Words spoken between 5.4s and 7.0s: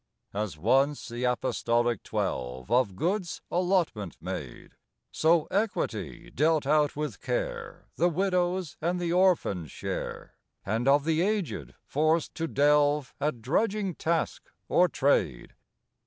equity dealt out